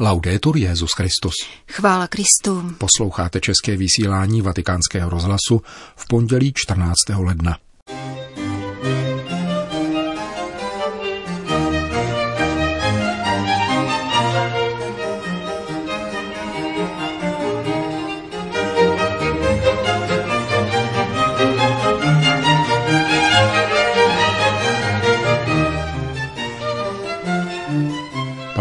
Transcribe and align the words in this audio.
Laudetur 0.00 0.56
Jezus 0.56 0.90
Christus. 0.96 1.34
Chvála 1.70 2.06
Kristu. 2.06 2.74
Posloucháte 2.78 3.40
české 3.40 3.76
vysílání 3.76 4.42
Vatikánského 4.42 5.10
rozhlasu 5.10 5.62
v 5.96 6.08
pondělí 6.08 6.52
14. 6.56 6.94
ledna. 7.18 7.58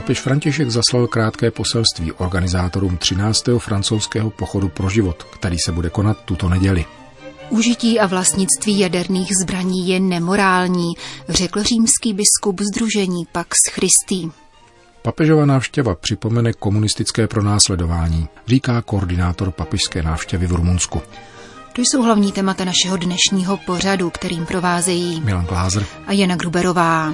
Papež 0.07 0.21
František 0.21 0.69
zaslal 0.69 1.07
krátké 1.07 1.51
poselství 1.51 2.11
organizátorům 2.11 2.97
13. 2.97 3.43
francouzského 3.57 4.29
pochodu 4.29 4.69
pro 4.69 4.89
život, 4.89 5.23
který 5.23 5.57
se 5.65 5.71
bude 5.71 5.89
konat 5.89 6.17
tuto 6.25 6.49
neděli. 6.49 6.85
Užití 7.49 7.99
a 7.99 8.05
vlastnictví 8.05 8.79
jaderných 8.79 9.29
zbraní 9.43 9.89
je 9.89 9.99
nemorální, 9.99 10.93
řekl 11.29 11.63
římský 11.63 12.13
biskup 12.13 12.61
Združení 12.73 13.25
Pax 13.31 13.57
Christi. 13.71 14.29
Papežova 15.01 15.45
návštěva 15.45 15.95
připomene 15.95 16.53
komunistické 16.53 17.27
pronásledování, 17.27 18.27
říká 18.47 18.81
koordinátor 18.81 19.51
papežské 19.51 20.03
návštěvy 20.03 20.47
v 20.47 20.51
Rumunsku. 20.51 21.01
To 21.73 21.81
jsou 21.81 22.01
hlavní 22.01 22.31
témata 22.31 22.65
našeho 22.65 22.97
dnešního 22.97 23.57
pořadu, 23.57 24.09
kterým 24.09 24.45
provázejí 24.45 25.21
Milan 25.21 25.45
Glázer 25.45 25.85
a 26.07 26.11
Jana 26.11 26.35
Gruberová. 26.35 27.13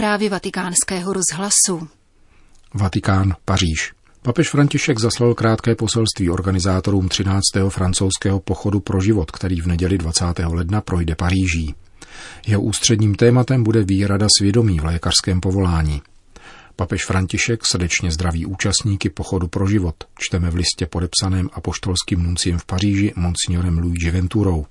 Zprávy 0.00 0.28
vatikánského 0.28 1.12
rozhlasu. 1.12 1.88
Vatikán, 2.74 3.34
Paříž. 3.44 3.92
Papež 4.22 4.50
František 4.50 4.98
zaslal 4.98 5.34
krátké 5.34 5.74
poselství 5.74 6.30
organizátorům 6.30 7.08
13. 7.08 7.42
francouzského 7.68 8.40
pochodu 8.40 8.80
pro 8.80 9.00
život, 9.00 9.30
který 9.30 9.60
v 9.60 9.66
neděli 9.66 9.98
20. 9.98 10.24
ledna 10.46 10.80
projde 10.80 11.14
Paříží. 11.14 11.74
Jeho 12.46 12.62
ústředním 12.62 13.14
tématem 13.14 13.64
bude 13.64 13.82
výrada 13.84 14.26
svědomí 14.38 14.80
v 14.80 14.84
lékařském 14.84 15.40
povolání. 15.40 16.02
Papež 16.76 17.06
František 17.06 17.66
srdečně 17.66 18.10
zdraví 18.10 18.46
účastníky 18.46 19.10
pochodu 19.10 19.48
pro 19.48 19.66
život, 19.66 19.94
čteme 20.18 20.50
v 20.50 20.54
listě 20.54 20.86
podepsaném 20.86 21.50
apoštolským 21.52 22.22
nunciem 22.22 22.58
v 22.58 22.64
Paříži 22.64 23.12
monsignorem 23.16 23.78
Luigi 23.78 24.10
Venturou. 24.10 24.66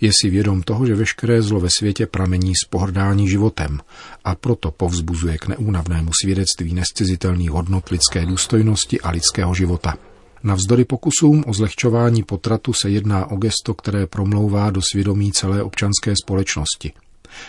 Je 0.00 0.10
si 0.20 0.30
vědom 0.30 0.62
toho, 0.62 0.86
že 0.86 0.94
veškeré 0.94 1.42
zlo 1.42 1.60
ve 1.60 1.68
světě 1.78 2.06
pramení 2.06 2.52
z 2.64 2.68
pohrdání 2.68 3.28
životem 3.28 3.80
a 4.24 4.34
proto 4.34 4.70
povzbuzuje 4.70 5.38
k 5.38 5.48
neúnavnému 5.48 6.10
svědectví 6.22 6.74
nescizitelných 6.74 7.50
hodnot 7.50 7.88
lidské 7.88 8.26
důstojnosti 8.26 9.00
a 9.00 9.10
lidského 9.10 9.54
života. 9.54 9.94
Navzdory 10.42 10.84
pokusům 10.84 11.44
o 11.46 11.54
zlehčování 11.54 12.22
potratu 12.22 12.72
se 12.72 12.90
jedná 12.90 13.26
o 13.26 13.36
gesto, 13.36 13.74
které 13.74 14.06
promlouvá 14.06 14.70
do 14.70 14.80
svědomí 14.92 15.32
celé 15.32 15.62
občanské 15.62 16.14
společnosti. 16.24 16.92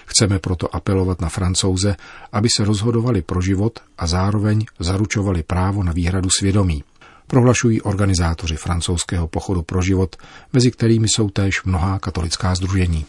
Chceme 0.06 0.40
proto 0.40 0.76
apelovat 0.76 1.22
na 1.22 1.30
francouze, 1.30 1.96
aby 2.32 2.50
se 2.58 2.66
rozhodovali 2.66 3.22
pro 3.22 3.42
život 3.42 3.80
a 3.98 4.08
zároveň 4.08 4.66
zaručovali 4.80 5.44
právo 5.44 5.84
na 5.84 5.92
výhradu 5.92 6.30
svědomí 6.40 6.84
prohlašují 7.32 7.82
organizátoři 7.82 8.56
francouzského 8.56 9.28
pochodu 9.28 9.62
pro 9.62 9.82
život, 9.82 10.16
mezi 10.54 10.72
kterými 10.72 11.08
jsou 11.08 11.30
též 11.30 11.64
mnohá 11.64 12.00
katolická 12.00 12.56
združení. 12.56 13.06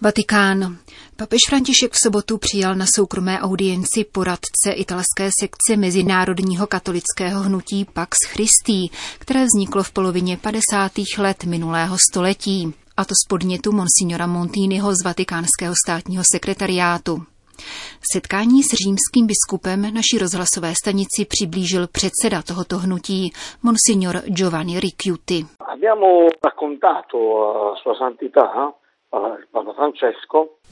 Vatikán. 0.00 0.76
Papež 1.16 1.38
František 1.48 1.92
v 1.92 1.98
sobotu 2.02 2.38
přijal 2.38 2.74
na 2.74 2.86
soukromé 2.94 3.40
audienci 3.40 4.04
poradce 4.12 4.70
italské 4.74 5.30
sekce 5.40 5.76
Mezinárodního 5.76 6.66
katolického 6.66 7.42
hnutí 7.42 7.84
Pax 7.84 8.16
Christi, 8.26 8.96
které 9.18 9.44
vzniklo 9.44 9.82
v 9.82 9.92
polovině 9.92 10.36
50. 10.36 10.92
let 11.18 11.44
minulého 11.44 11.96
století, 12.10 12.74
a 12.96 13.04
to 13.04 13.14
z 13.24 13.28
podnětu 13.28 13.72
monsignora 13.72 14.26
Montiniho 14.26 14.92
z 14.92 15.04
vatikánského 15.04 15.74
státního 15.86 16.24
sekretariátu. 16.32 17.22
Setkání 18.12 18.62
s 18.62 18.70
římským 18.84 19.26
biskupem 19.26 19.82
naší 19.82 20.18
rozhlasové 20.18 20.72
stanici 20.82 21.24
přiblížil 21.28 21.86
předseda 21.86 22.42
tohoto 22.42 22.78
hnutí, 22.78 23.32
monsignor 23.62 24.22
Giovanni 24.26 24.80
Ricciuti. 24.80 25.46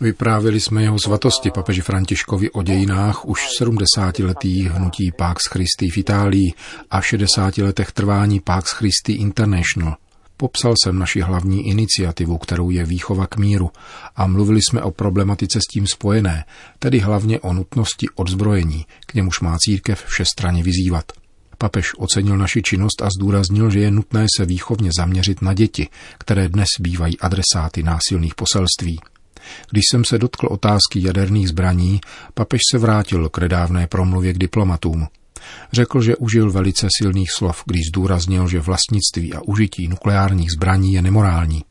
Vyprávěli 0.01 0.61
jsme 0.61 0.83
jeho 0.83 0.99
svatosti 0.99 1.51
papeži 1.51 1.81
Františkovi 1.81 2.51
o 2.51 2.63
dějinách 2.63 3.25
už 3.25 3.41
70-letých 3.61 4.71
hnutí 4.71 5.13
Pax 5.19 5.47
Christi 5.47 5.91
v 5.91 5.99
Itálii 5.99 6.53
a 6.91 7.01
60 7.01 7.59
letech 7.59 7.93
trvání 7.93 8.41
Pax 8.41 8.73
Christi 8.73 9.13
International, 9.13 9.95
Popsal 10.41 10.75
jsem 10.85 10.99
naši 10.99 11.21
hlavní 11.21 11.67
iniciativu, 11.69 12.39
kterou 12.39 12.71
je 12.71 12.85
výchova 12.85 13.27
k 13.27 13.37
míru 13.37 13.71
a 14.17 14.27
mluvili 14.27 14.61
jsme 14.63 14.83
o 14.83 14.91
problematice 14.91 15.59
s 15.59 15.73
tím 15.73 15.87
spojené, 15.87 16.45
tedy 16.79 16.99
hlavně 16.99 17.41
o 17.41 17.53
nutnosti 17.53 18.07
odzbrojení, 18.15 18.87
k 19.07 19.15
němuž 19.15 19.41
má 19.41 19.59
církev 19.59 20.05
všestranně 20.07 20.63
vyzývat. 20.63 21.13
Papež 21.59 21.93
ocenil 21.99 22.37
naši 22.37 22.63
činnost 22.63 23.03
a 23.03 23.09
zdůraznil, 23.17 23.71
že 23.71 23.81
je 23.81 23.91
nutné 23.91 24.27
se 24.37 24.45
výchovně 24.45 24.91
zaměřit 24.97 25.43
na 25.43 25.55
děti, 25.55 25.89
které 26.19 26.49
dnes 26.49 26.69
bývají 26.81 27.21
adresáty 27.21 27.83
násilných 27.83 28.35
poselství. 28.35 29.01
Když 29.71 29.85
jsem 29.91 30.05
se 30.05 30.19
dotkl 30.19 30.47
otázky 30.51 31.03
jaderných 31.03 31.49
zbraní, 31.49 32.01
papež 32.35 32.61
se 32.71 32.79
vrátil 32.79 33.29
k 33.29 33.39
redávné 33.39 33.87
promluvě 33.87 34.33
k 34.33 34.39
diplomatům. 34.39 35.07
Řekl, 35.73 36.01
že 36.01 36.17
užil 36.17 36.51
velice 36.51 36.87
silných 36.99 37.31
slov, 37.39 37.63
když 37.67 37.81
zdůraznil, 37.89 38.49
že 38.49 38.61
vlastnictví 38.61 39.35
a 39.35 39.41
užití 39.41 39.89
nukleárních 39.89 40.51
zbraní 40.57 40.93
je 40.93 41.03
nemorální. 41.03 41.65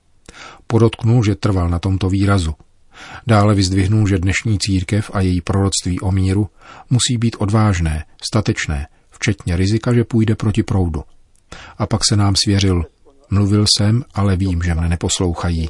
Podotknul, 0.67 1.23
že 1.23 1.35
trval 1.35 1.69
na 1.69 1.79
tomto 1.79 2.09
výrazu. 2.09 2.53
Dále 3.27 3.55
vyzdvihnul, 3.55 4.07
že 4.07 4.17
dnešní 4.17 4.59
církev 4.59 5.11
a 5.13 5.21
její 5.21 5.41
proroctví 5.41 5.99
o 5.99 6.11
míru 6.11 6.49
musí 6.89 7.17
být 7.17 7.35
odvážné, 7.39 8.05
statečné, 8.23 8.87
včetně 9.11 9.55
rizika, 9.55 9.93
že 9.93 10.03
půjde 10.03 10.35
proti 10.35 10.63
proudu. 10.63 11.03
A 11.77 11.87
pak 11.87 12.01
se 12.09 12.15
nám 12.15 12.35
svěřil, 12.35 12.83
mluvil 13.29 13.65
jsem, 13.77 14.03
ale 14.13 14.35
vím, 14.35 14.61
že 14.61 14.73
mne 14.73 14.89
neposlouchají. 14.89 15.69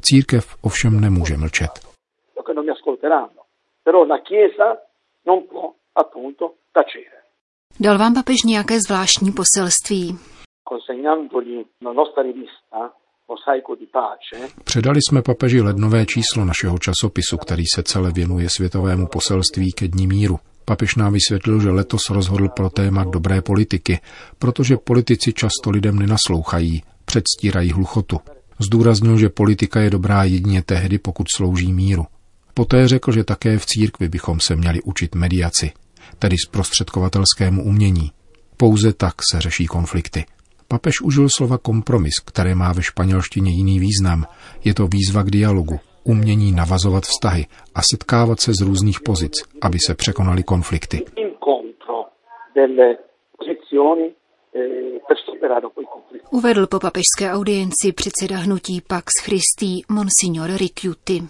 Církev 0.00 0.56
ovšem 0.60 1.00
nemůže 1.00 1.36
mlčet. 1.36 1.70
Però 3.84 4.04
la 4.04 4.18
Chiesa 4.18 4.78
non 5.26 5.46
può 5.48 5.74
appunto 5.92 6.54
tacere. 6.72 7.19
Dal 7.82 7.98
vám 7.98 8.14
papež 8.14 8.36
nějaké 8.46 8.78
zvláštní 8.80 9.32
poselství? 9.32 10.18
Předali 14.64 15.00
jsme 15.02 15.22
papeži 15.22 15.60
lednové 15.60 16.06
číslo 16.06 16.44
našeho 16.44 16.78
časopisu, 16.78 17.36
který 17.36 17.64
se 17.74 17.82
celé 17.82 18.12
věnuje 18.12 18.48
světovému 18.50 19.06
poselství 19.06 19.72
ke 19.72 19.88
dní 19.88 20.06
míru. 20.06 20.38
Papež 20.64 20.96
nám 20.96 21.12
vysvětlil, 21.12 21.60
že 21.60 21.70
letos 21.70 22.10
rozhodl 22.10 22.48
pro 22.48 22.70
téma 22.70 23.04
dobré 23.04 23.42
politiky, 23.42 24.00
protože 24.38 24.76
politici 24.76 25.32
často 25.32 25.70
lidem 25.70 25.98
nenaslouchají, 25.98 26.82
předstírají 27.04 27.72
hluchotu. 27.72 28.20
Zdůraznil, 28.58 29.18
že 29.18 29.28
politika 29.28 29.80
je 29.80 29.90
dobrá 29.90 30.24
jedině 30.24 30.62
tehdy, 30.62 30.98
pokud 30.98 31.26
slouží 31.36 31.72
míru. 31.72 32.04
Poté 32.54 32.88
řekl, 32.88 33.12
že 33.12 33.24
také 33.24 33.58
v 33.58 33.66
církvi 33.66 34.08
bychom 34.08 34.40
se 34.40 34.56
měli 34.56 34.82
učit 34.82 35.14
mediaci, 35.14 35.72
tedy 36.18 36.36
zprostředkovatelskému 36.46 37.64
umění. 37.64 38.10
Pouze 38.56 38.92
tak 38.92 39.14
se 39.32 39.40
řeší 39.40 39.66
konflikty. 39.66 40.24
Papež 40.68 41.00
užil 41.00 41.28
slova 41.36 41.58
kompromis, 41.58 42.14
které 42.24 42.54
má 42.54 42.72
ve 42.72 42.82
španělštině 42.82 43.50
jiný 43.50 43.78
význam. 43.78 44.26
Je 44.64 44.74
to 44.74 44.86
výzva 44.86 45.22
k 45.22 45.30
dialogu, 45.30 45.80
umění 46.04 46.52
navazovat 46.52 47.04
vztahy 47.04 47.46
a 47.74 47.80
setkávat 47.90 48.40
se 48.40 48.52
z 48.54 48.60
různých 48.60 49.00
pozic, 49.00 49.32
aby 49.62 49.78
se 49.86 49.94
překonaly 49.94 50.42
konflikty. 50.42 51.04
Uvedl 56.30 56.66
po 56.66 56.78
papežské 56.80 57.32
audienci 57.32 57.92
předseda 57.94 58.36
hnutí 58.36 58.80
Pax 58.80 59.12
Christi 59.22 59.82
Monsignor 59.88 60.50
Ricciuti. 60.56 61.22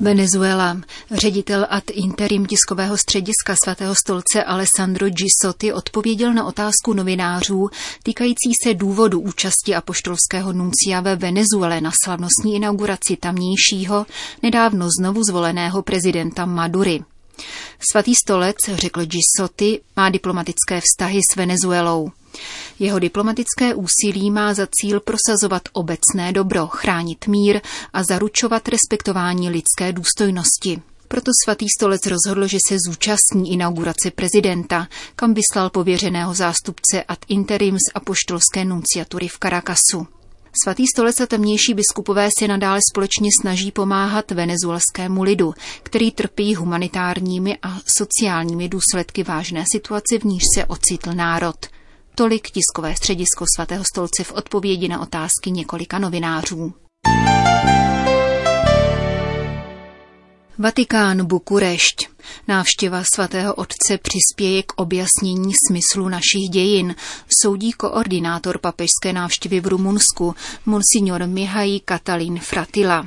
Venezuela. 0.00 0.76
Ředitel 1.10 1.66
ad 1.70 1.84
interim 1.92 2.46
tiskového 2.46 2.96
střediska 2.96 3.56
svatého 3.64 3.94
stolce 3.94 4.44
Alessandro 4.44 5.06
Gisotti 5.10 5.72
odpověděl 5.72 6.34
na 6.34 6.44
otázku 6.44 6.92
novinářů 6.92 7.70
týkající 8.02 8.52
se 8.64 8.74
důvodu 8.74 9.20
účasti 9.20 9.74
apoštolského 9.74 10.52
nuncia 10.52 11.00
ve 11.00 11.16
Venezuele 11.16 11.80
na 11.80 11.90
slavnostní 12.04 12.54
inauguraci 12.54 13.16
tamnějšího, 13.16 14.06
nedávno 14.42 14.88
znovu 15.00 15.24
zvoleného 15.24 15.82
prezidenta 15.82 16.46
Madury. 16.46 17.04
Svatý 17.90 18.14
stolec, 18.14 18.56
řekl 18.74 19.06
Gisotti, 19.06 19.80
má 19.96 20.10
diplomatické 20.10 20.80
vztahy 20.80 21.20
s 21.32 21.36
Venezuelou. 21.36 22.10
Jeho 22.78 22.98
diplomatické 22.98 23.74
úsilí 23.74 24.30
má 24.30 24.54
za 24.54 24.66
cíl 24.70 25.00
prosazovat 25.00 25.62
obecné 25.72 26.32
dobro, 26.32 26.66
chránit 26.66 27.26
mír 27.26 27.60
a 27.92 28.02
zaručovat 28.04 28.68
respektování 28.68 29.50
lidské 29.50 29.92
důstojnosti. 29.92 30.82
Proto 31.08 31.30
svatý 31.44 31.66
stolec 31.78 32.06
rozhodl, 32.06 32.46
že 32.46 32.58
se 32.68 32.76
zúčastní 32.88 33.52
inaugurace 33.52 34.10
prezidenta, 34.10 34.88
kam 35.16 35.34
vyslal 35.34 35.70
pověřeného 35.70 36.34
zástupce 36.34 37.02
ad 37.08 37.18
interim 37.28 37.76
z 37.76 37.90
apoštolské 37.94 38.64
nunciatury 38.64 39.28
v 39.28 39.38
Caracasu. 39.42 40.06
Svatý 40.64 40.84
stolec 40.94 41.20
a 41.20 41.26
tamnější 41.26 41.74
biskupové 41.74 42.28
se 42.38 42.48
nadále 42.48 42.80
společně 42.92 43.30
snaží 43.40 43.72
pomáhat 43.72 44.30
venezuelskému 44.30 45.22
lidu, 45.22 45.54
který 45.82 46.10
trpí 46.10 46.54
humanitárními 46.54 47.58
a 47.62 47.78
sociálními 47.98 48.68
důsledky 48.68 49.22
vážné 49.22 49.64
situace, 49.72 50.18
v 50.18 50.24
níž 50.24 50.42
se 50.54 50.64
ocitl 50.64 51.12
národ. 51.12 51.56
Tolik 52.18 52.50
tiskové 52.50 52.96
středisko 52.96 53.44
svatého 53.56 53.84
stolce 53.84 54.24
v 54.24 54.32
odpovědi 54.32 54.88
na 54.88 55.00
otázky 55.00 55.50
několika 55.50 55.98
novinářů. 55.98 56.72
Vatikán 60.58 61.26
Bukurešť. 61.26 62.08
Návštěva 62.48 63.02
svatého 63.14 63.54
otce 63.54 63.98
přispěje 64.02 64.62
k 64.62 64.72
objasnění 64.76 65.52
smyslu 65.68 66.08
našich 66.08 66.48
dějin, 66.52 66.94
soudí 67.42 67.72
koordinátor 67.72 68.58
papežské 68.58 69.12
návštěvy 69.12 69.60
v 69.60 69.66
Rumunsku, 69.66 70.34
monsignor 70.66 71.26
Mihaj 71.26 71.80
Katalin 71.84 72.38
Fratila. 72.38 73.06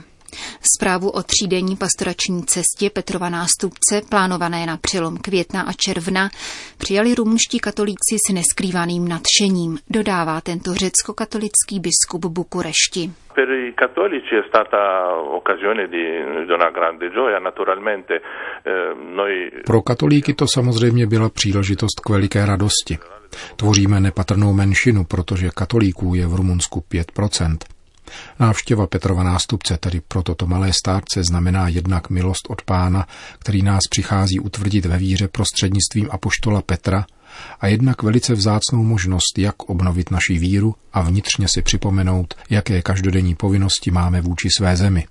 Zprávu 0.76 1.10
o 1.10 1.24
třídenní 1.24 1.76
pastorační 1.76 2.44
cestě 2.44 2.90
Petrova 2.90 3.30
nástupce, 3.30 4.02
plánované 4.10 4.66
na 4.66 4.78
přelom 4.78 5.18
května 5.18 5.62
a 5.62 5.74
června, 5.74 6.30
přijali 6.78 7.16
rumunští 7.16 7.60
katolíci 7.60 8.16
s 8.28 8.34
neskrývaným 8.34 9.08
nadšením, 9.08 9.80
dodává 9.90 10.42
tento 10.42 10.74
řecko-katolický 10.74 11.80
biskup 11.80 12.26
Bukurešti. 12.26 13.12
Per 13.34 13.50
i 13.50 13.74
cattolici 13.74 14.36
è 14.36 14.44
stata 14.48 14.80
occasione 15.16 15.88
di, 15.88 16.04
di 16.46 16.54
una 16.54 16.70
grande 16.70 17.12
gioia, 17.12 17.40
naturalmente. 17.40 18.14
Eh, 18.16 18.94
noi... 19.16 19.52
Pro 19.66 19.82
katolíky 19.82 20.34
to 20.34 20.46
samozřejmě 20.48 21.08
byla 21.08 21.30
příležitost 21.30 22.00
k 22.06 22.10
veliké 22.10 22.46
radosti. 22.46 22.98
Tvoříme 23.56 24.00
nepatrnou 24.00 24.54
menšinu, 24.54 25.06
protože 25.06 25.50
katolíků 25.56 26.16
je 26.16 26.28
v 26.28 26.36
Rumunsku 26.36 26.84
5%. 26.92 27.58
Návštěva 28.40 28.88
Petrova 28.88 29.24
nástupce 29.24 29.78
tedy 29.78 30.02
pro 30.08 30.24
toto 30.24 30.48
malé 30.48 30.74
státce 30.74 31.24
znamená 31.24 31.68
jednak 31.68 32.10
milost 32.10 32.50
od 32.50 32.62
pána, 32.62 33.08
který 33.40 33.62
nás 33.62 33.82
přichází 33.90 34.40
utvrdit 34.40 34.86
ve 34.86 34.98
víře 34.98 35.28
prostřednictvím 35.28 36.08
apoštola 36.12 36.62
Petra, 36.62 37.06
a 37.60 37.68
jednak 37.68 38.04
velice 38.04 38.34
vzácnou 38.34 38.84
možnost, 38.84 39.38
jak 39.38 39.64
obnovit 39.64 40.12
naši 40.12 40.38
víru 40.38 40.76
a 40.94 41.02
vnitřně 41.02 41.48
si 41.48 41.62
připomenout, 41.62 42.34
jaké 42.50 42.82
každodenní 42.82 43.36
povinnosti 43.36 43.92
máme 43.92 44.22
vůči 44.22 44.50
své 44.58 44.78
zemi. 44.78 45.06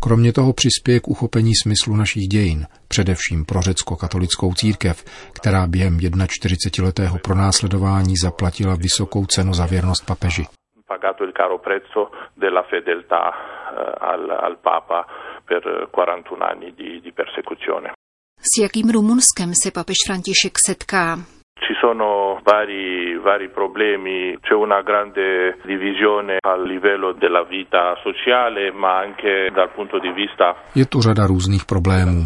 Kromě 0.00 0.32
toho 0.32 0.52
přispěje 0.52 1.00
k 1.00 1.08
uchopení 1.08 1.52
smyslu 1.62 1.96
našich 1.96 2.28
dějin, 2.28 2.66
především 2.88 3.44
pro 3.44 3.62
řecko-katolickou 3.62 4.54
církev, 4.54 5.04
která 5.32 5.66
během 5.66 5.98
41-letého 5.98 7.18
pronásledování 7.18 8.14
zaplatila 8.22 8.74
vysokou 8.74 9.26
cenu 9.26 9.54
za 9.54 9.66
věrnost 9.66 10.06
papeži 10.06 10.46
pagato 10.88 11.22
il 11.22 11.32
caro 11.32 11.58
prezzo 11.58 12.10
della 12.32 12.64
fedeltà 12.64 13.28
eh, 13.28 13.94
al, 14.12 14.24
al 14.30 14.56
Papa 14.58 15.04
per 15.44 15.88
41 15.90 16.44
anni 16.44 16.72
di, 16.74 17.00
di 17.00 17.12
persecuzione. 17.12 17.92
S 18.40 18.64
Rumunskem 18.96 19.50
se 19.52 19.70
papež 19.70 20.06
František 20.06 20.56
setká? 20.56 21.18
Ci 21.58 21.74
sono 21.80 22.40
vari, 22.44 23.18
vari 23.18 23.48
problemi, 23.50 24.38
c'è 24.40 24.54
una 24.54 24.80
grande 24.80 25.58
divisione 25.66 26.36
a 26.40 26.54
livello 26.56 27.12
della 27.12 27.42
vita 27.42 27.98
sociale, 28.06 28.70
ma 28.70 28.96
anche 29.04 29.50
dal 29.52 29.70
punto 29.74 29.98
di 29.98 30.12
vista. 30.12 30.54
Je 30.72 30.86
tu 30.86 31.00
řada 31.00 31.26
různých 31.26 31.64
problémů. 31.64 32.20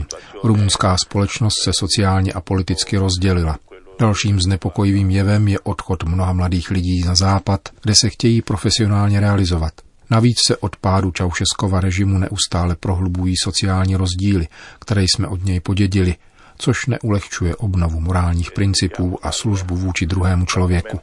Rumunská 0.45 0.97
společnost 0.97 1.57
se 1.65 1.71
sociálně 1.73 2.33
a 2.33 2.41
politicky 2.41 2.97
rozdělila. 2.97 3.72
Dalším 4.01 4.41
znepokojivým 4.41 5.11
jevem 5.11 5.49
je 5.49 5.59
odchod 5.65 6.05
mnoha 6.05 6.33
mladých 6.33 6.71
lidí 6.71 7.05
na 7.07 7.15
západ, 7.15 7.61
kde 7.83 7.95
se 7.95 8.09
chtějí 8.09 8.43
profesionálně 8.43 9.21
realizovat. 9.21 9.73
Navíc 10.11 10.39
se 10.47 10.57
od 10.57 10.77
pádu 10.77 11.11
Čaušeskova 11.11 11.81
režimu 11.81 12.19
neustále 12.19 12.77
prohlubují 12.77 13.35
sociální 13.37 13.97
rozdíly, 13.97 14.47
které 14.85 15.03
jsme 15.03 15.29
od 15.29 15.45
něj 15.45 15.61
podědili, 15.61 16.15
což 16.59 16.87
neulehčuje 16.87 17.57
obnovu 17.57 18.01
morálních 18.01 18.53
principů 18.53 19.19
a 19.23 19.33
službu 19.33 19.75
vůči 19.75 20.07
druhému 20.07 20.47
člověku. 20.47 21.01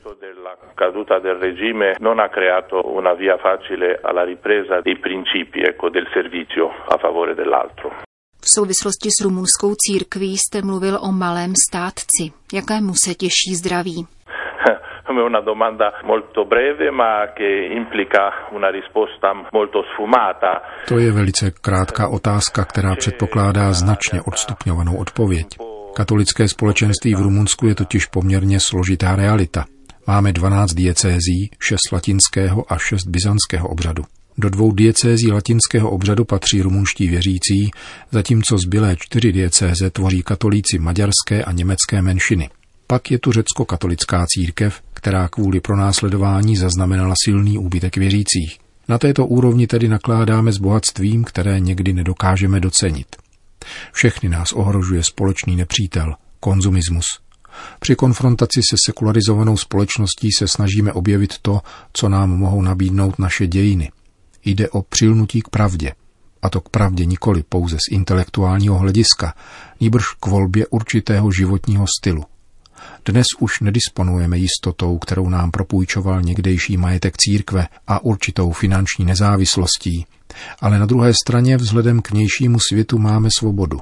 caduta 0.79 1.19
del 1.19 1.39
regime 1.39 1.95
non 1.99 2.19
ha 2.19 2.29
creato 2.29 2.81
una 2.87 3.13
via 3.13 3.35
facile 3.37 3.99
alla 4.01 4.23
ripresa 4.23 4.79
dei 4.79 4.97
principi 4.97 5.61
ecco, 5.61 5.89
del 5.89 6.07
servizio 6.13 6.71
a 6.87 6.97
favore 6.97 7.35
dell'altro. 7.35 8.08
V 8.41 8.49
souvislosti 8.55 9.09
s 9.19 9.23
rumunskou 9.23 9.75
církví 9.75 10.37
jste 10.37 10.61
mluvil 10.61 10.99
o 11.01 11.11
malém 11.11 11.53
státci. 11.69 12.31
Jakému 12.53 12.93
se 13.03 13.13
těší 13.15 13.55
zdraví? 13.55 14.07
una 15.29 15.41
domanda 15.41 15.91
molto 16.03 16.45
breve 16.45 16.91
ma 16.91 17.31
che 17.35 17.49
implica 17.79 18.21
una 18.51 18.69
risposta 18.69 19.27
molto 19.51 19.83
sfumata. 19.93 20.61
To 20.87 20.99
je 20.99 21.11
velice 21.11 21.51
krátká 21.51 22.07
otázka, 22.07 22.65
která 22.65 22.95
předpokládá 22.95 23.73
značně 23.73 24.21
odstupňovanou 24.21 24.97
odpověď. 24.97 25.47
Katolické 25.95 26.47
společenství 26.47 27.15
v 27.15 27.21
Rumunsku 27.21 27.67
je 27.67 27.75
totiž 27.75 28.05
poměrně 28.05 28.59
složitá 28.59 29.15
realita. 29.15 29.65
Máme 30.07 30.31
12 30.31 30.73
diecézí, 30.73 31.49
6 31.59 31.77
latinského 31.91 32.65
a 32.69 32.77
6 32.77 33.07
byzantského 33.07 33.67
obřadu. 33.67 34.03
Do 34.41 34.49
dvou 34.49 34.71
diecézí 34.71 35.31
latinského 35.31 35.89
obřadu 35.89 36.25
patří 36.25 36.61
rumunští 36.61 37.07
věřící, 37.07 37.71
zatímco 38.11 38.57
zbylé 38.57 38.95
čtyři 38.99 39.31
diecéze 39.31 39.89
tvoří 39.89 40.23
katolíci 40.23 40.79
maďarské 40.79 41.43
a 41.43 41.51
německé 41.51 42.01
menšiny. 42.01 42.49
Pak 42.87 43.11
je 43.11 43.19
tu 43.19 43.31
řecko-katolická 43.31 44.25
církev, 44.29 44.81
která 44.93 45.27
kvůli 45.27 45.59
pronásledování 45.59 46.57
zaznamenala 46.57 47.13
silný 47.23 47.57
úbytek 47.57 47.97
věřících. 47.97 48.59
Na 48.87 48.97
této 48.97 49.25
úrovni 49.25 49.67
tedy 49.67 49.87
nakládáme 49.87 50.51
s 50.51 50.57
bohatstvím, 50.57 51.23
které 51.23 51.59
někdy 51.59 51.93
nedokážeme 51.93 52.59
docenit. 52.59 53.07
Všechny 53.91 54.29
nás 54.29 54.51
ohrožuje 54.51 55.03
společný 55.03 55.55
nepřítel, 55.55 56.15
konzumismus. 56.39 57.05
Při 57.79 57.95
konfrontaci 57.95 58.61
se 58.69 58.75
sekularizovanou 58.85 59.57
společností 59.57 60.31
se 60.37 60.47
snažíme 60.47 60.93
objevit 60.93 61.33
to, 61.41 61.61
co 61.93 62.09
nám 62.09 62.29
mohou 62.29 62.61
nabídnout 62.61 63.19
naše 63.19 63.47
dějiny. 63.47 63.91
Jde 64.49 64.69
o 64.69 64.81
přilnutí 64.81 65.41
k 65.41 65.49
pravdě. 65.49 65.91
A 66.41 66.49
to 66.49 66.61
k 66.61 66.69
pravdě 66.69 67.05
nikoli 67.05 67.43
pouze 67.49 67.77
z 67.77 67.91
intelektuálního 67.91 68.77
hlediska, 68.77 69.33
níbrž 69.79 70.05
k 70.19 70.25
volbě 70.25 70.67
určitého 70.67 71.31
životního 71.31 71.85
stylu. 71.99 72.23
Dnes 73.05 73.25
už 73.39 73.59
nedisponujeme 73.59 74.37
jistotou, 74.37 74.97
kterou 74.97 75.29
nám 75.29 75.51
propůjčoval 75.51 76.21
někdejší 76.21 76.77
majetek 76.77 77.17
církve 77.17 77.67
a 77.87 78.03
určitou 78.03 78.51
finanční 78.51 79.05
nezávislostí, 79.05 80.05
ale 80.59 80.79
na 80.79 80.85
druhé 80.85 81.13
straně 81.23 81.57
vzhledem 81.57 82.01
k 82.01 82.11
nějšímu 82.11 82.59
světu 82.69 82.97
máme 82.97 83.29
svobodu. 83.37 83.79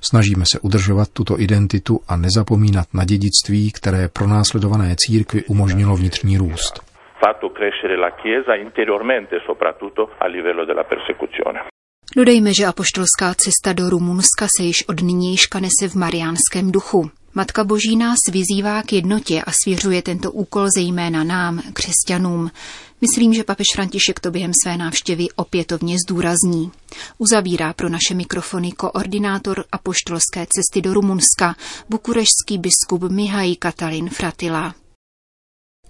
Snažíme 0.00 0.44
se 0.52 0.60
udržovat 0.60 1.08
tuto 1.12 1.40
identitu 1.40 2.00
a 2.08 2.16
nezapomínat 2.16 2.88
na 2.94 3.04
dědictví, 3.04 3.72
které 3.72 4.08
pro 4.08 4.26
následované 4.26 4.96
církvy 4.98 5.44
umožnilo 5.44 5.96
vnitřní 5.96 6.38
růst 6.38 6.93
fatto 7.18 7.50
crescere 7.50 7.96
la 7.96 8.12
Chiesa 8.14 8.54
interiormente, 8.54 9.40
soprattutto 9.46 10.10
a 10.18 10.26
livello 10.26 10.64
della 10.64 10.84
persecuzione. 10.84 11.72
Dodejme, 12.16 12.54
že 12.54 12.66
apoštolská 12.66 13.34
cesta 13.34 13.72
do 13.72 13.90
Rumunska 13.90 14.46
se 14.56 14.62
již 14.62 14.88
od 14.88 15.00
nynějška 15.00 15.60
nese 15.60 15.88
v 15.88 15.94
mariánském 15.94 16.72
duchu. 16.72 17.10
Matka 17.34 17.64
Boží 17.64 17.96
nás 17.96 18.18
vyzývá 18.30 18.82
k 18.82 18.92
jednotě 18.92 19.42
a 19.42 19.50
svěřuje 19.64 20.02
tento 20.02 20.32
úkol 20.32 20.66
zejména 20.76 21.24
nám, 21.24 21.62
křesťanům. 21.72 22.50
Myslím, 23.00 23.34
že 23.34 23.44
papež 23.44 23.66
František 23.74 24.20
to 24.20 24.30
během 24.30 24.52
své 24.62 24.76
návštěvy 24.76 25.26
opětovně 25.36 25.96
zdůrazní. 26.06 26.70
Uzavírá 27.18 27.72
pro 27.72 27.88
naše 27.88 28.14
mikrofony 28.14 28.72
koordinátor 28.72 29.64
apoštolské 29.72 30.46
cesty 30.46 30.82
do 30.82 30.94
Rumunska, 30.94 31.54
bukurešský 31.88 32.58
biskup 32.58 33.10
Mihaj 33.10 33.56
Katalin 33.56 34.08
Fratila. 34.08 34.74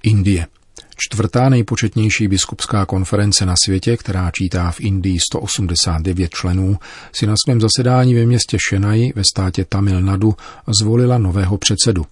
Indie. 0.02 0.46
Čtvrtá 0.96 1.48
nejpočetnější 1.48 2.28
biskupská 2.28 2.86
konference 2.86 3.46
na 3.46 3.54
světě, 3.64 3.96
která 3.96 4.30
čítá 4.30 4.70
v 4.70 4.80
Indii 4.80 5.18
189 5.20 6.30
členů, 6.34 6.78
si 7.12 7.26
na 7.26 7.34
svém 7.44 7.60
zasedání 7.60 8.14
ve 8.14 8.26
městě 8.26 8.56
Šenai 8.68 9.12
ve 9.14 9.22
státě 9.32 9.64
Tamil 9.64 10.00
Nadu 10.00 10.34
zvolila 10.80 11.18
nového 11.18 11.58
předsedu. 11.58 12.06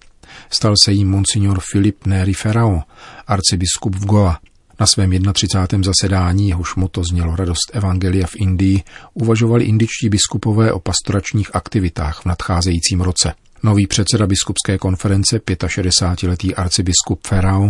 Stal 0.49 0.73
se 0.83 0.91
jím 0.91 1.09
monsignor 1.09 1.59
Filip 1.71 2.05
Neri 2.05 2.33
Ferrao, 2.33 2.81
arcibiskup 3.27 3.95
v 3.95 4.05
Goa. 4.05 4.39
Na 4.79 4.87
svém 4.87 5.33
31. 5.33 5.83
zasedání, 5.83 6.49
jehož 6.49 6.75
moto 6.75 7.03
znělo 7.11 7.35
Radost 7.35 7.71
Evangelia 7.73 8.27
v 8.27 8.35
Indii, 8.35 8.83
uvažovali 9.13 9.63
indičtí 9.63 10.09
biskupové 10.09 10.71
o 10.71 10.79
pastoračních 10.79 11.55
aktivitách 11.55 12.21
v 12.21 12.25
nadcházejícím 12.25 13.01
roce. 13.01 13.33
Nový 13.63 13.87
předseda 13.87 14.27
biskupské 14.27 14.77
konference, 14.77 15.37
65-letý 15.37 16.55
arcibiskup 16.55 17.27
Ferrao, 17.27 17.69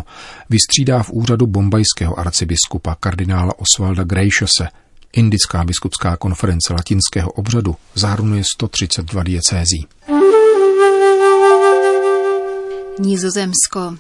vystřídá 0.50 1.04
v 1.04 1.12
úřadu 1.12 1.48
bombajského 1.48 2.20
arcibiskupa 2.20 2.96
kardinála 3.00 3.54
Osvalda 3.60 4.04
Grejšese. 4.04 4.68
Indická 5.14 5.64
biskupská 5.64 6.18
konference 6.18 6.74
latinského 6.74 7.32
obřadu 7.32 7.76
zahrnuje 7.96 8.44
132 8.56 9.24
diecézí. 9.24 9.88
Nizozemsko. 13.00 13.98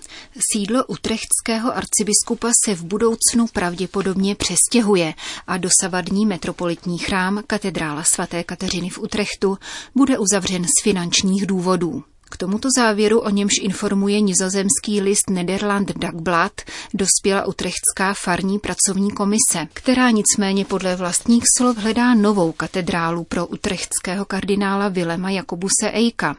Sídlo 0.51 0.85
utrechtského 0.85 1.77
arcibiskupa 1.77 2.51
se 2.65 2.75
v 2.75 2.83
budoucnu 2.83 3.47
pravděpodobně 3.53 4.35
přestěhuje 4.35 5.13
a 5.47 5.57
dosavadní 5.57 6.25
metropolitní 6.25 6.97
chrám 6.97 7.43
katedrála 7.47 8.03
svaté 8.03 8.43
Kateřiny 8.43 8.89
v 8.89 8.99
Utrechtu 8.99 9.57
bude 9.95 10.17
uzavřen 10.17 10.63
z 10.65 10.83
finančních 10.83 11.47
důvodů. 11.47 12.03
K 12.29 12.37
tomuto 12.37 12.69
závěru, 12.77 13.19
o 13.19 13.29
němž 13.29 13.53
informuje 13.61 14.21
nizozemský 14.21 15.01
list 15.01 15.29
Nederland 15.29 15.91
Dagblad, 15.97 16.61
dospěla 16.93 17.45
utrechtská 17.45 18.13
farní 18.13 18.59
pracovní 18.59 19.11
komise, 19.11 19.67
která 19.73 20.09
nicméně 20.09 20.65
podle 20.65 20.95
vlastních 20.95 21.43
slov 21.57 21.77
hledá 21.77 22.15
novou 22.15 22.51
katedrálu 22.51 23.23
pro 23.23 23.47
utrechtského 23.47 24.25
kardinála 24.25 24.87
Vilema 24.87 25.29
Jakobuse 25.29 25.91
Eika. 25.93 26.35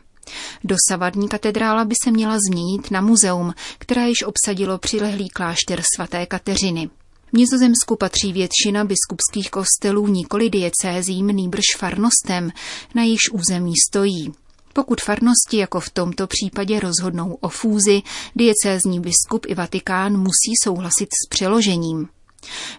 Dosavadní 0.64 1.28
katedrála 1.28 1.84
by 1.84 1.94
se 2.04 2.10
měla 2.10 2.38
změnit 2.50 2.90
na 2.90 3.00
muzeum, 3.00 3.54
které 3.78 4.08
již 4.08 4.22
obsadilo 4.26 4.78
přilehlý 4.78 5.28
klášter 5.28 5.82
svaté 5.96 6.26
Kateřiny. 6.26 6.90
V 7.26 7.36
Nizozemsku 7.36 7.96
patří 7.96 8.32
většina 8.32 8.84
biskupských 8.84 9.50
kostelů 9.50 10.06
nikoli 10.06 10.50
diecézím, 10.50 11.26
nýbrž 11.26 11.64
farnostem, 11.78 12.50
na 12.94 13.02
již 13.02 13.20
území 13.32 13.72
stojí. 13.90 14.32
Pokud 14.72 15.00
farnosti, 15.00 15.56
jako 15.56 15.80
v 15.80 15.90
tomto 15.90 16.26
případě, 16.26 16.80
rozhodnou 16.80 17.38
o 17.40 17.48
fúzi, 17.48 18.02
diecézní 18.36 19.00
biskup 19.00 19.46
i 19.46 19.54
Vatikán 19.54 20.18
musí 20.18 20.52
souhlasit 20.64 21.08
s 21.24 21.28
přeložením. 21.28 22.08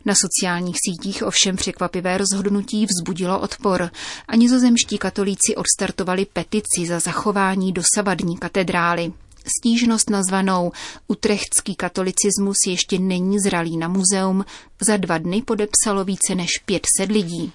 Na 0.06 0.14
sociálních 0.16 0.76
sítích 0.86 1.24
ovšem 1.24 1.56
překvapivé 1.56 2.18
rozhodnutí 2.18 2.86
vzbudilo 2.86 3.40
odpor 3.40 3.90
a 4.28 4.36
nizozemští 4.36 4.98
katolíci 4.98 5.56
odstartovali 5.56 6.26
petici 6.34 6.86
za 6.88 7.00
zachování 7.00 7.74
dosavadní 7.74 8.38
katedrály. 8.38 9.14
Stížnost 9.58 10.10
nazvanou 10.10 10.72
Utrechtský 11.08 11.76
katolicismus 11.76 12.58
ještě 12.68 13.00
není 13.00 13.40
zralý 13.40 13.78
na 13.78 13.88
muzeum 13.88 14.46
za 14.82 14.98
dva 14.98 15.18
dny 15.18 15.42
podepsalo 15.42 16.04
více 16.04 16.36
než 16.36 16.50
500 16.66 17.12
lidí. 17.12 17.52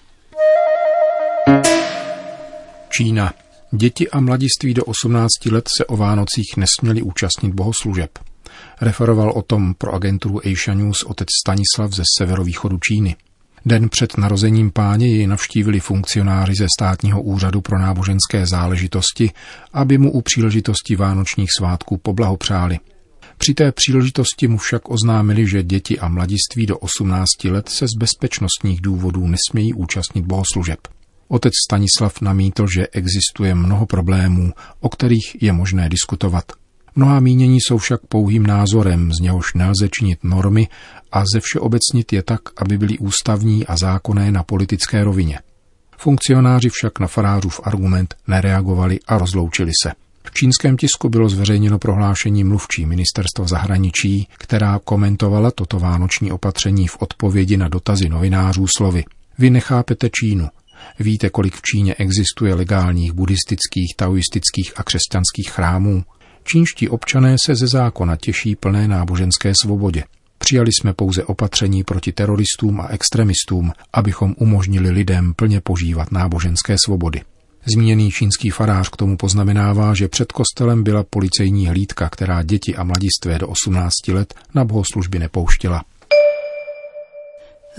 Čína. 2.91 3.33
Děti 3.73 4.11
a 4.11 4.21
mladiství 4.21 4.75
do 4.75 4.85
18 4.85 5.29
let 5.51 5.69
se 5.79 5.85
o 5.85 5.97
Vánocích 5.97 6.57
nesměli 6.57 7.03
účastnit 7.03 7.55
bohoslužeb. 7.55 8.11
Referoval 8.81 9.31
o 9.31 9.43
tom 9.43 9.75
pro 9.75 9.95
agenturu 9.95 10.41
Asia 10.47 10.75
News 10.75 11.03
otec 11.03 11.29
Stanislav 11.45 11.93
ze 11.93 12.03
severovýchodu 12.19 12.79
Číny. 12.79 13.17
Den 13.67 13.89
před 13.89 14.19
narozením 14.19 14.71
páně 14.71 15.07
jej 15.07 15.27
navštívili 15.27 15.81
funkcionáři 15.81 16.55
ze 16.59 16.67
státního 16.79 17.23
úřadu 17.23 17.61
pro 17.61 17.79
náboženské 17.79 18.47
záležitosti, 18.47 19.31
aby 19.73 19.99
mu 19.99 20.13
u 20.13 20.21
příležitosti 20.21 20.97
vánočních 20.97 21.49
svátků 21.59 21.97
poblahopřáli. 21.97 22.79
Při 23.39 23.55
té 23.55 23.73
příležitosti 23.73 24.49
mu 24.49 24.59
však 24.59 24.91
oznámili, 24.91 25.47
že 25.47 25.63
děti 25.63 25.99
a 25.99 26.09
mladiství 26.09 26.67
do 26.67 26.79
18 26.79 27.27
let 27.45 27.69
se 27.69 27.87
z 27.87 27.99
bezpečnostních 27.99 28.81
důvodů 28.81 29.27
nesmějí 29.27 29.75
účastnit 29.75 30.25
bohoslužeb. 30.25 30.79
Otec 31.33 31.53
Stanislav 31.69 32.21
namítl, 32.21 32.67
že 32.77 32.87
existuje 32.87 33.55
mnoho 33.55 33.87
problémů, 33.87 34.53
o 34.81 34.89
kterých 34.89 35.43
je 35.43 35.53
možné 35.53 35.89
diskutovat. 35.89 36.45
Mnohá 36.97 37.21
mínění 37.21 37.59
jsou 37.61 37.79
však 37.79 38.01
pouhým 38.09 38.47
názorem, 38.47 39.13
z 39.13 39.23
něhož 39.23 39.55
nelze 39.55 39.89
činit 39.89 40.19
normy 40.25 40.69
a 41.13 41.25
ze 41.35 41.41
všeobecnit 41.41 42.13
je 42.13 42.23
tak, 42.23 42.41
aby 42.57 42.79
byly 42.79 42.99
ústavní 42.99 43.67
a 43.67 43.77
zákonné 43.77 44.33
na 44.33 44.43
politické 44.43 45.05
rovině. 45.05 45.39
Funkcionáři 45.99 46.69
však 46.69 47.01
na 47.01 47.07
farářův 47.07 47.61
argument 47.65 48.15
nereagovali 48.29 48.99
a 49.07 49.19
rozloučili 49.19 49.71
se. 49.83 49.93
V 50.25 50.31
čínském 50.35 50.77
tisku 50.77 51.09
bylo 51.09 51.29
zveřejněno 51.29 51.79
prohlášení 51.79 52.45
mluvčí 52.45 52.87
ministerstva 52.87 53.47
zahraničí, 53.47 54.29
která 54.39 54.81
komentovala 54.85 55.51
toto 55.51 55.79
vánoční 55.79 56.33
opatření 56.33 56.89
v 56.89 56.97
odpovědi 57.01 57.57
na 57.57 57.69
dotazy 57.69 58.09
novinářů 58.09 58.67
slovy. 58.77 59.05
Vy 59.39 59.51
nechápete 59.51 60.09
Čínu. 60.21 60.49
Víte, 60.99 61.31
kolik 61.31 61.55
v 61.55 61.63
Číně 61.63 61.95
existuje 61.95 62.55
legálních 62.55 63.13
buddhistických, 63.13 63.95
taoistických 63.97 64.73
a 64.77 64.83
křesťanských 64.83 65.51
chrámů? 65.51 66.05
Čínští 66.45 66.89
občané 66.89 67.37
se 67.47 67.55
ze 67.55 67.67
zákona 67.67 68.17
těší 68.17 68.57
plné 68.57 68.89
náboženské 68.89 69.53
svobodě. 69.63 70.05
Přijali 70.39 70.71
jsme 70.73 70.93
pouze 70.93 71.25
opatření 71.25 71.85
proti 71.85 72.13
teroristům 72.13 72.81
a 72.81 72.89
extremistům, 72.89 73.73
abychom 73.93 74.35
umožnili 74.39 74.91
lidem 74.91 75.35
plně 75.35 75.61
požívat 75.61 76.13
náboženské 76.13 76.77
svobody. 76.85 77.21
Zmíněný 77.75 78.11
čínský 78.11 78.51
farář 78.51 78.89
k 78.89 78.97
tomu 78.97 79.17
poznamenává, 79.17 79.95
že 79.95 80.09
před 80.09 80.33
kostelem 80.33 80.83
byla 80.83 81.05
policejní 81.11 81.67
hlídka, 81.67 82.09
která 82.09 82.43
děti 82.43 82.77
a 82.77 82.85
mladistvé 82.85 83.39
do 83.39 83.49
18 83.49 84.09
let 84.09 84.35
na 84.55 84.65
bohoslužby 84.65 85.19
nepouštěla. 85.19 85.83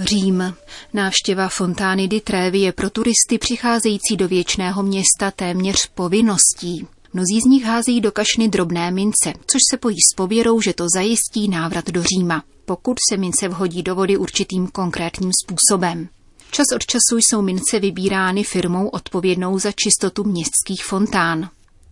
Řím. 0.04 0.54
Návštěva 0.94 1.50
fontány 1.50 2.08
di 2.08 2.22
Trevi 2.22 2.60
je 2.60 2.72
pro 2.72 2.90
turisty 2.90 3.38
přicházející 3.40 4.18
do 4.18 4.28
věčného 4.28 4.84
města 4.84 5.32
téměř 5.36 5.88
povinností. 5.96 6.88
Mnozí 7.14 7.40
z 7.42 7.50
nich 7.50 7.64
házejí 7.64 8.02
do 8.02 8.12
kašny 8.12 8.50
drobné 8.50 8.92
mince, 8.92 9.34
což 9.48 9.60
se 9.72 9.78
pojí 9.78 9.98
s 10.12 10.16
pověrou, 10.16 10.62
že 10.62 10.74
to 10.74 10.86
zajistí 10.96 11.48
návrat 11.48 11.90
do 11.90 12.04
Říma, 12.04 12.44
pokud 12.66 12.98
se 13.10 13.18
mince 13.18 13.48
vhodí 13.48 13.84
do 13.84 13.96
vody 13.96 14.18
určitým 14.18 14.68
konkrétním 14.68 15.32
způsobem. 15.44 16.10
Čas 16.52 16.66
od 16.76 16.86
času 16.86 17.18
jsou 17.18 17.42
mince 17.42 17.80
vybírány 17.80 18.44
firmou 18.44 18.88
odpovědnou 18.88 19.60
za 19.60 19.72
čistotu 19.72 20.24
městských 20.24 20.86
fontán. 20.86 21.50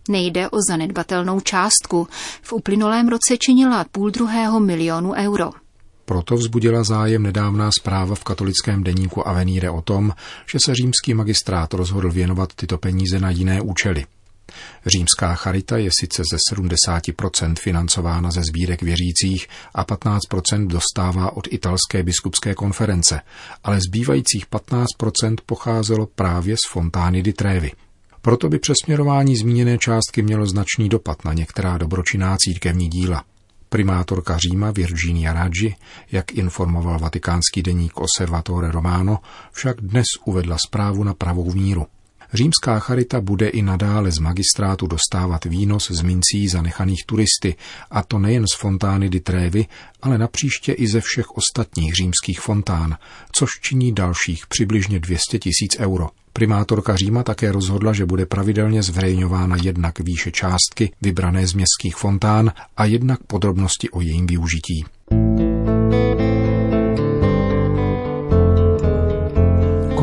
Nejde 0.08 0.48
o 0.48 0.56
zanedbatelnou 0.68 1.40
částku. 1.40 2.08
V 2.42 2.52
uplynulém 2.52 3.08
roce 3.08 3.36
činila 3.38 3.84
půl 3.92 4.10
druhého 4.10 4.60
milionu 4.60 5.12
euro. 5.12 5.50
Proto 6.10 6.34
vzbudila 6.34 6.84
zájem 6.84 7.22
nedávná 7.22 7.70
zpráva 7.80 8.14
v 8.14 8.24
katolickém 8.24 8.84
deníku 8.84 9.28
Avenire 9.28 9.70
o 9.70 9.82
tom, 9.82 10.14
že 10.52 10.58
se 10.64 10.74
římský 10.74 11.14
magistrát 11.14 11.74
rozhodl 11.74 12.10
věnovat 12.10 12.54
tyto 12.54 12.78
peníze 12.78 13.20
na 13.20 13.30
jiné 13.30 13.60
účely. 13.60 14.06
Římská 14.86 15.34
charita 15.34 15.76
je 15.78 15.90
sice 16.00 16.22
ze 16.32 16.56
70% 16.56 17.54
financována 17.60 18.30
ze 18.30 18.42
sbírek 18.42 18.82
věřících 18.82 19.48
a 19.74 19.84
15% 19.84 20.66
dostává 20.66 21.36
od 21.36 21.48
italské 21.50 22.02
biskupské 22.02 22.54
konference, 22.54 23.20
ale 23.64 23.78
zbývajících 23.80 24.46
15% 24.50 25.36
pocházelo 25.46 26.06
právě 26.06 26.56
z 26.56 26.72
Fontány 26.72 27.22
di 27.22 27.32
Trevi. 27.32 27.72
Proto 28.22 28.48
by 28.48 28.58
přesměrování 28.58 29.36
zmíněné 29.36 29.78
částky 29.78 30.22
mělo 30.22 30.46
značný 30.46 30.88
dopad 30.88 31.24
na 31.24 31.32
některá 31.32 31.78
dobročinná 31.78 32.36
církevní 32.40 32.88
díla. 32.88 33.24
Primátorka 33.70 34.38
Říma 34.38 34.70
Virginia 34.70 35.32
Raggi, 35.32 35.76
jak 36.12 36.32
informoval 36.32 36.98
vatikánský 36.98 37.62
deník 37.62 37.92
Osservatore 38.00 38.70
Romano, 38.70 39.18
však 39.52 39.80
dnes 39.80 40.06
uvedla 40.24 40.56
zprávu 40.66 41.04
na 41.04 41.14
pravou 41.14 41.52
míru. 41.54 41.86
Římská 42.34 42.78
charita 42.78 43.20
bude 43.20 43.48
i 43.48 43.62
nadále 43.62 44.12
z 44.12 44.18
magistrátu 44.18 44.86
dostávat 44.86 45.44
výnos 45.44 45.90
z 45.90 46.02
mincí 46.02 46.48
zanechaných 46.48 47.06
turisty, 47.06 47.56
a 47.90 48.02
to 48.02 48.18
nejen 48.18 48.44
z 48.54 48.56
fontány 48.58 49.08
di 49.08 49.20
Trevi, 49.20 49.66
ale 50.02 50.18
napříště 50.18 50.72
i 50.72 50.86
ze 50.86 51.00
všech 51.00 51.30
ostatních 51.30 51.94
římských 51.94 52.40
fontán, 52.40 52.96
což 53.32 53.50
činí 53.60 53.92
dalších 53.92 54.46
přibližně 54.46 55.00
200 55.00 55.38
tisíc 55.38 55.76
euro. 55.78 56.08
Primátorka 56.32 56.96
Říma 56.96 57.22
také 57.22 57.52
rozhodla, 57.52 57.92
že 57.92 58.06
bude 58.06 58.26
pravidelně 58.26 58.82
zveřejňována 58.82 59.56
jednak 59.62 59.98
výše 60.00 60.30
částky 60.30 60.92
vybrané 61.02 61.46
z 61.46 61.54
městských 61.54 61.96
fontán 61.96 62.52
a 62.76 62.84
jednak 62.84 63.22
podrobnosti 63.22 63.90
o 63.90 64.00
jejím 64.00 64.26
využití. 64.26 64.84